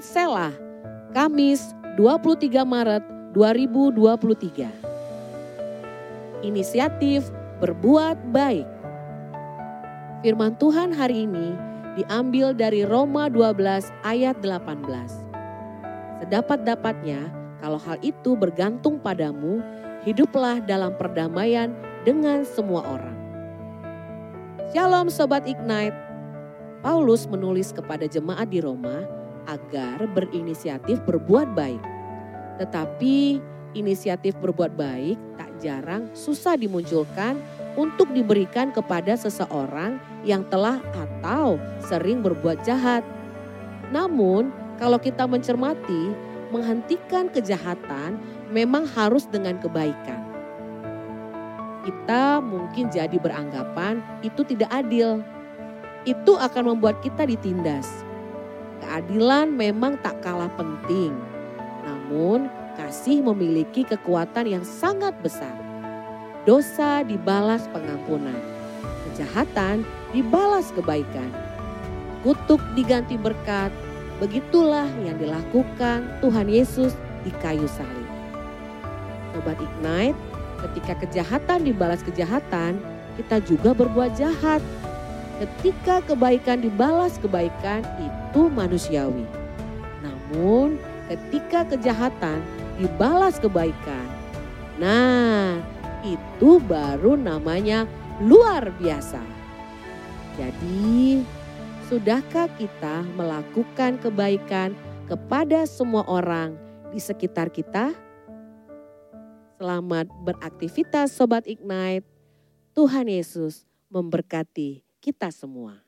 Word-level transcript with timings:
Selah, 0.00 0.56
Kamis 1.12 1.76
23 2.00 2.64
Maret 2.64 3.04
2023. 3.36 4.64
Inisiatif 6.40 7.28
berbuat 7.60 8.16
baik. 8.32 8.64
Firman 10.24 10.56
Tuhan 10.56 10.96
hari 10.96 11.28
ini 11.28 11.52
diambil 12.00 12.56
dari 12.56 12.88
Roma 12.88 13.28
12 13.28 13.92
ayat 14.00 14.40
18. 14.40 14.88
Sedapat-dapatnya 16.24 17.28
kalau 17.60 17.76
hal 17.76 18.00
itu 18.00 18.32
bergantung 18.40 18.96
padamu, 19.04 19.60
hiduplah 20.08 20.64
dalam 20.64 20.96
perdamaian 20.96 21.76
dengan 22.08 22.48
semua 22.48 22.88
orang. 22.88 23.16
Shalom 24.72 25.12
Sobat 25.12 25.44
Ignite. 25.44 26.08
Paulus 26.80 27.28
menulis 27.28 27.76
kepada 27.76 28.08
jemaat 28.08 28.48
di 28.48 28.64
Roma 28.64 29.19
agar 29.50 30.06
berinisiatif 30.14 31.02
berbuat 31.02 31.50
baik. 31.58 31.82
Tetapi 32.62 33.42
inisiatif 33.74 34.38
berbuat 34.38 34.78
baik 34.78 35.18
tak 35.34 35.50
jarang 35.58 36.06
susah 36.14 36.54
dimunculkan 36.54 37.34
untuk 37.74 38.14
diberikan 38.14 38.70
kepada 38.70 39.18
seseorang 39.18 39.98
yang 40.22 40.46
telah 40.46 40.78
atau 40.94 41.58
sering 41.82 42.22
berbuat 42.22 42.62
jahat. 42.62 43.02
Namun, 43.90 44.54
kalau 44.78 45.02
kita 45.02 45.26
mencermati, 45.26 46.14
menghentikan 46.54 47.26
kejahatan 47.30 48.22
memang 48.50 48.86
harus 48.86 49.26
dengan 49.26 49.58
kebaikan 49.58 50.30
kita 51.80 52.44
mungkin 52.44 52.92
jadi 52.92 53.16
beranggapan 53.16 54.04
itu 54.20 54.44
tidak 54.44 54.70
adil. 54.70 55.24
Itu 56.04 56.36
akan 56.36 56.76
membuat 56.76 57.00
kita 57.04 57.28
ditindas. 57.28 58.06
Keadilan 58.80 59.52
memang 59.54 60.00
tak 60.00 60.18
kalah 60.24 60.50
penting. 60.56 61.12
Namun 61.84 62.48
kasih 62.80 63.22
memiliki 63.22 63.84
kekuatan 63.84 64.48
yang 64.48 64.64
sangat 64.64 65.14
besar. 65.20 65.52
Dosa 66.48 67.04
dibalas 67.04 67.68
pengampunan. 67.70 68.36
Kejahatan 69.10 69.84
dibalas 70.16 70.72
kebaikan. 70.72 71.28
Kutuk 72.24 72.60
diganti 72.74 73.20
berkat. 73.20 73.70
Begitulah 74.20 74.88
yang 75.04 75.16
dilakukan 75.16 76.04
Tuhan 76.20 76.48
Yesus 76.48 76.92
di 77.24 77.32
kayu 77.40 77.64
salib. 77.64 78.08
Sobat 79.32 79.56
Ignite, 79.56 80.18
Ketika 80.60 80.92
kejahatan 81.00 81.64
dibalas 81.64 82.04
kejahatan, 82.04 82.76
kita 83.16 83.40
juga 83.48 83.72
berbuat 83.72 84.12
jahat. 84.12 84.60
Ketika 85.40 86.04
kebaikan 86.04 86.60
dibalas 86.60 87.16
kebaikan, 87.16 87.80
itu 87.96 88.52
manusiawi. 88.52 89.24
Namun, 90.04 90.76
ketika 91.08 91.64
kejahatan 91.64 92.44
dibalas 92.76 93.40
kebaikan, 93.40 94.04
nah, 94.76 95.56
itu 96.04 96.60
baru 96.60 97.16
namanya 97.16 97.88
luar 98.20 98.68
biasa. 98.76 99.24
Jadi, 100.36 101.24
sudahkah 101.88 102.52
kita 102.60 103.08
melakukan 103.16 103.96
kebaikan 103.96 104.76
kepada 105.08 105.64
semua 105.64 106.04
orang 106.04 106.52
di 106.92 107.00
sekitar 107.00 107.48
kita? 107.48 107.96
Selamat 109.56 110.04
beraktivitas 110.20 111.16
Sobat 111.16 111.48
Ignite. 111.48 112.04
Tuhan 112.76 113.08
Yesus 113.08 113.64
memberkati 113.88 114.89
kita 115.00 115.32
semua. 115.32 115.80